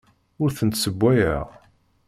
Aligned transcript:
Ur 0.41 0.49
tent-ssewwayeɣ. 0.57 1.47